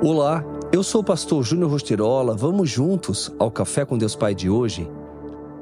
Olá, 0.00 0.44
eu 0.70 0.84
sou 0.84 1.00
o 1.00 1.04
pastor 1.04 1.42
Júnior 1.42 1.72
Rostirola. 1.72 2.32
Vamos 2.36 2.70
juntos 2.70 3.34
ao 3.36 3.50
Café 3.50 3.84
com 3.84 3.98
Deus 3.98 4.14
Pai 4.14 4.32
de 4.32 4.48
hoje? 4.48 4.88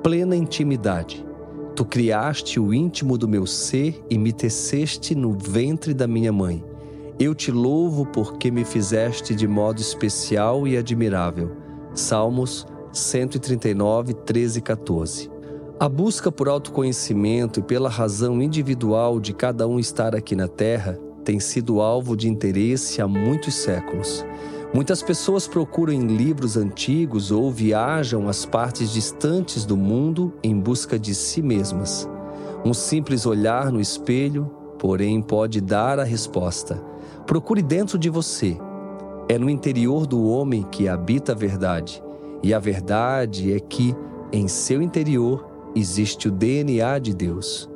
Plena 0.02 0.36
intimidade. 0.36 1.24
Tu 1.74 1.86
criaste 1.86 2.60
o 2.60 2.74
íntimo 2.74 3.16
do 3.16 3.26
meu 3.26 3.46
ser 3.46 4.04
e 4.10 4.18
me 4.18 4.34
teceste 4.34 5.14
no 5.14 5.32
ventre 5.32 5.94
da 5.94 6.06
minha 6.06 6.30
mãe. 6.34 6.62
Eu 7.18 7.34
te 7.34 7.50
louvo 7.50 8.04
porque 8.04 8.50
me 8.50 8.62
fizeste 8.62 9.34
de 9.34 9.48
modo 9.48 9.80
especial 9.80 10.68
e 10.68 10.76
admirável. 10.76 11.52
Salmos 11.94 12.66
139, 12.92 14.12
13 14.12 14.58
e 14.58 14.62
14. 14.62 15.30
A 15.80 15.88
busca 15.88 16.30
por 16.30 16.46
autoconhecimento 16.46 17.60
e 17.60 17.62
pela 17.62 17.88
razão 17.88 18.42
individual 18.42 19.18
de 19.18 19.32
cada 19.32 19.66
um 19.66 19.80
estar 19.80 20.14
aqui 20.14 20.36
na 20.36 20.46
Terra 20.46 21.05
tem 21.26 21.40
sido 21.40 21.80
alvo 21.80 22.16
de 22.16 22.28
interesse 22.28 23.02
há 23.02 23.08
muitos 23.08 23.52
séculos. 23.56 24.24
Muitas 24.72 25.02
pessoas 25.02 25.48
procuram 25.48 25.92
em 25.92 26.06
livros 26.06 26.56
antigos 26.56 27.32
ou 27.32 27.50
viajam 27.50 28.28
às 28.28 28.46
partes 28.46 28.92
distantes 28.92 29.64
do 29.64 29.76
mundo 29.76 30.32
em 30.40 30.56
busca 30.56 30.96
de 30.96 31.16
si 31.16 31.42
mesmas. 31.42 32.08
Um 32.64 32.72
simples 32.72 33.26
olhar 33.26 33.72
no 33.72 33.80
espelho, 33.80 34.48
porém, 34.78 35.20
pode 35.20 35.60
dar 35.60 35.98
a 35.98 36.04
resposta. 36.04 36.80
Procure 37.26 37.60
dentro 37.60 37.98
de 37.98 38.08
você. 38.08 38.56
É 39.28 39.36
no 39.36 39.50
interior 39.50 40.06
do 40.06 40.28
homem 40.28 40.62
que 40.70 40.88
habita 40.88 41.32
a 41.32 41.34
verdade. 41.34 42.00
E 42.40 42.54
a 42.54 42.60
verdade 42.60 43.52
é 43.52 43.58
que, 43.58 43.96
em 44.32 44.46
seu 44.46 44.80
interior, 44.80 45.44
existe 45.74 46.28
o 46.28 46.30
DNA 46.30 47.00
de 47.00 47.12
Deus. 47.12 47.68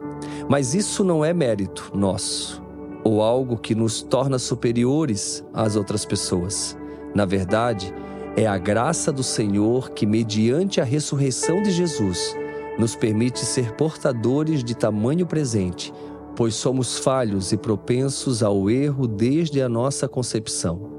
Mas 0.49 0.73
isso 0.73 1.03
não 1.03 1.25
é 1.25 1.33
mérito 1.33 1.91
nosso 1.93 2.70
ou 3.03 3.23
algo 3.23 3.57
que 3.57 3.75
nos 3.75 4.03
torna 4.03 4.39
superiores 4.39 5.45
às 5.53 5.77
outras 5.77 6.05
pessoas. 6.05 6.77
Na 7.15 7.25
verdade, 7.25 7.93
é 8.37 8.47
a 8.47 8.59
graça 8.59 9.11
do 9.11 9.23
Senhor 9.23 9.91
que, 9.91 10.07
mediante 10.07 10.81
a 10.81 10.85
ressurreição 10.85 11.63
de 11.63 11.71
Jesus, 11.71 12.37
nos 12.79 12.95
permite 12.95 13.41
ser 13.41 13.73
portadores 13.75 14.63
de 14.63 14.75
tamanho 14.75 15.27
presente, 15.27 15.93
pois 16.37 16.55
somos 16.55 16.99
falhos 16.99 17.53
e 17.53 17.57
propensos 17.57 18.43
ao 18.43 18.71
erro 18.71 19.07
desde 19.07 19.61
a 19.61 19.69
nossa 19.69 20.09
concepção. 20.09 20.91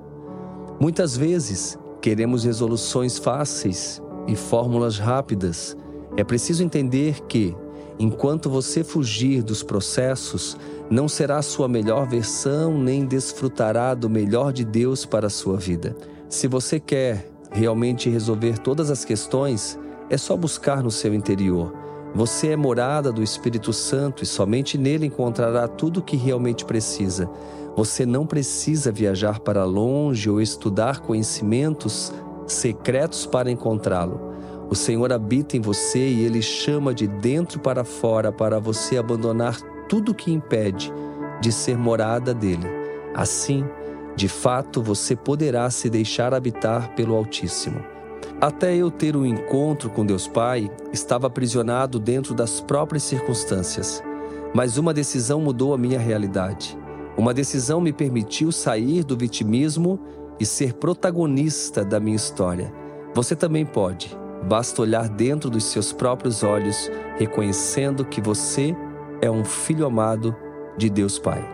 Muitas 0.79 1.15
vezes 1.15 1.79
queremos 2.01 2.43
resoluções 2.43 3.17
fáceis 3.17 4.01
e 4.27 4.35
fórmulas 4.35 4.97
rápidas. 4.97 5.77
É 6.17 6.23
preciso 6.23 6.63
entender 6.63 7.21
que, 7.27 7.55
enquanto 7.97 8.49
você 8.49 8.83
fugir 8.83 9.41
dos 9.41 9.63
processos, 9.63 10.57
não 10.91 11.07
será 11.07 11.41
sua 11.41 11.69
melhor 11.69 12.05
versão 12.05 12.77
nem 12.77 13.05
desfrutará 13.05 13.93
do 13.93 14.09
melhor 14.09 14.51
de 14.51 14.65
Deus 14.65 15.05
para 15.05 15.27
a 15.27 15.29
sua 15.29 15.55
vida. 15.55 15.95
Se 16.27 16.49
você 16.49 16.81
quer 16.81 17.31
realmente 17.49 18.09
resolver 18.09 18.59
todas 18.59 18.91
as 18.91 19.05
questões, 19.05 19.79
é 20.09 20.17
só 20.17 20.35
buscar 20.35 20.83
no 20.83 20.91
seu 20.91 21.13
interior. 21.13 21.73
Você 22.13 22.49
é 22.49 22.57
morada 22.57 23.09
do 23.09 23.23
Espírito 23.23 23.71
Santo 23.71 24.21
e 24.21 24.25
somente 24.25 24.77
nele 24.77 25.05
encontrará 25.05 25.65
tudo 25.65 26.01
o 26.01 26.03
que 26.03 26.17
realmente 26.17 26.65
precisa. 26.65 27.29
Você 27.73 28.05
não 28.05 28.25
precisa 28.25 28.91
viajar 28.91 29.39
para 29.39 29.63
longe 29.63 30.29
ou 30.29 30.41
estudar 30.41 30.99
conhecimentos 30.99 32.11
secretos 32.45 33.25
para 33.25 33.49
encontrá-lo. 33.49 34.19
O 34.69 34.75
Senhor 34.75 35.13
habita 35.13 35.55
em 35.55 35.61
você 35.61 36.05
e 36.05 36.25
ele 36.25 36.41
chama 36.41 36.93
de 36.93 37.07
dentro 37.07 37.61
para 37.61 37.85
fora 37.85 38.29
para 38.29 38.59
você 38.59 38.97
abandonar 38.97 39.70
tudo 39.91 40.13
que 40.13 40.31
impede 40.31 40.89
de 41.41 41.51
ser 41.51 41.77
morada 41.77 42.33
dele. 42.33 42.65
Assim, 43.13 43.65
de 44.15 44.29
fato, 44.29 44.81
você 44.81 45.17
poderá 45.17 45.69
se 45.69 45.89
deixar 45.89 46.33
habitar 46.33 46.95
pelo 46.95 47.13
Altíssimo. 47.13 47.83
Até 48.39 48.73
eu 48.73 48.89
ter 48.89 49.17
um 49.17 49.25
encontro 49.25 49.89
com 49.89 50.05
Deus 50.05 50.29
Pai, 50.29 50.71
estava 50.93 51.27
aprisionado 51.27 51.99
dentro 51.99 52.33
das 52.33 52.61
próprias 52.61 53.03
circunstâncias. 53.03 54.01
Mas 54.53 54.77
uma 54.77 54.93
decisão 54.93 55.41
mudou 55.41 55.73
a 55.73 55.77
minha 55.77 55.99
realidade. 55.99 56.77
Uma 57.17 57.33
decisão 57.33 57.81
me 57.81 57.91
permitiu 57.91 58.49
sair 58.49 59.03
do 59.03 59.17
vitimismo 59.17 59.99
e 60.39 60.45
ser 60.45 60.75
protagonista 60.75 61.83
da 61.83 61.99
minha 61.99 62.15
história. 62.15 62.73
Você 63.13 63.35
também 63.35 63.65
pode. 63.65 64.17
Basta 64.47 64.83
olhar 64.83 65.09
dentro 65.09 65.49
dos 65.49 65.65
seus 65.65 65.91
próprios 65.91 66.43
olhos, 66.43 66.89
reconhecendo 67.17 68.05
que 68.05 68.21
você 68.21 68.73
é 69.21 69.29
um 69.29 69.45
filho 69.45 69.85
amado 69.85 70.35
de 70.77 70.89
Deus 70.89 71.19
Pai. 71.19 71.47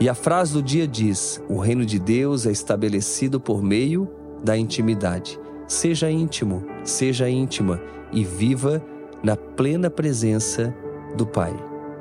E 0.00 0.08
a 0.08 0.14
frase 0.14 0.52
do 0.52 0.62
dia 0.62 0.86
diz: 0.86 1.42
O 1.48 1.58
reino 1.58 1.84
de 1.84 1.98
Deus 1.98 2.46
é 2.46 2.50
estabelecido 2.50 3.38
por 3.38 3.62
meio 3.62 4.08
da 4.42 4.56
intimidade. 4.56 5.38
Seja 5.66 6.10
íntimo, 6.10 6.64
seja 6.84 7.28
íntima 7.28 7.80
e 8.12 8.24
viva 8.24 8.82
na 9.22 9.36
plena 9.36 9.90
presença 9.90 10.74
do 11.16 11.26
Pai. 11.26 11.54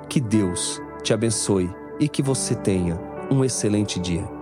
Que 0.07 0.19
Deus 0.19 0.81
te 1.03 1.13
abençoe 1.13 1.69
e 1.99 2.07
que 2.07 2.21
você 2.21 2.53
tenha 2.55 2.99
um 3.31 3.43
excelente 3.43 3.99
dia. 3.99 4.34